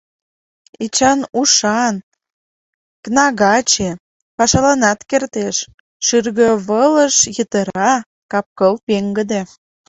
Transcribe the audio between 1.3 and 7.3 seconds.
ушан, кнагаче, пашаланат кертеш, шӱргывылыш